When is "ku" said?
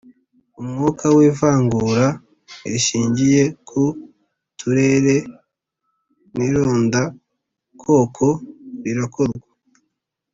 3.67-3.83